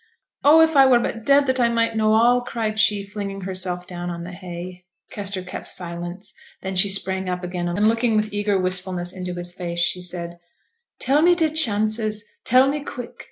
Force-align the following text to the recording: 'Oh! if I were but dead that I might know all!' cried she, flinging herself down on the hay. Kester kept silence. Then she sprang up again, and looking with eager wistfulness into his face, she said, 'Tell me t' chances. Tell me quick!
'Oh! 0.43 0.61
if 0.61 0.75
I 0.75 0.87
were 0.87 0.97
but 0.97 1.25
dead 1.27 1.45
that 1.45 1.59
I 1.59 1.69
might 1.69 1.95
know 1.95 2.13
all!' 2.15 2.41
cried 2.41 2.79
she, 2.79 3.03
flinging 3.03 3.41
herself 3.41 3.85
down 3.85 4.09
on 4.09 4.23
the 4.23 4.31
hay. 4.31 4.83
Kester 5.11 5.43
kept 5.43 5.67
silence. 5.67 6.33
Then 6.63 6.75
she 6.75 6.89
sprang 6.89 7.29
up 7.29 7.43
again, 7.43 7.67
and 7.67 7.87
looking 7.87 8.15
with 8.17 8.33
eager 8.33 8.57
wistfulness 8.59 9.13
into 9.13 9.35
his 9.35 9.53
face, 9.53 9.77
she 9.79 10.01
said, 10.01 10.39
'Tell 10.99 11.21
me 11.21 11.35
t' 11.35 11.49
chances. 11.49 12.25
Tell 12.43 12.67
me 12.67 12.79
quick! 12.83 13.13